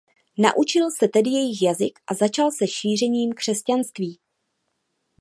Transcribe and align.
Naučil 0.37 0.91
se 0.91 1.07
tedy 1.07 1.29
jejich 1.29 1.61
jazyk 1.61 1.99
a 2.07 2.13
začal 2.13 2.51
se 2.51 2.67
šířením 2.67 3.31
křesťanství. 3.33 4.19